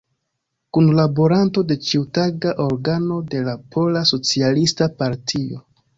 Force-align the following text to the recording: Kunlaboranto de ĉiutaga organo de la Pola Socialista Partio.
Kunlaboranto 0.77 1.63
de 1.73 1.77
ĉiutaga 1.89 2.55
organo 2.65 3.19
de 3.35 3.45
la 3.49 3.57
Pola 3.77 4.03
Socialista 4.13 4.93
Partio. 5.03 5.63